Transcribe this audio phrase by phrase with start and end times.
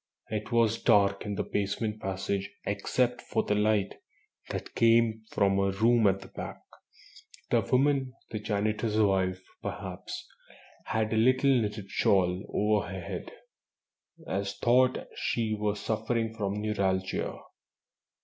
[0.31, 3.93] It was dark in the basement passage except for the light
[4.49, 6.63] that came from a room at the back.
[7.51, 10.25] The woman the janitor's wife, perhaps
[10.85, 13.31] had a little knitted shawl over her head,
[14.27, 17.37] as though she were suffering from neuralgia.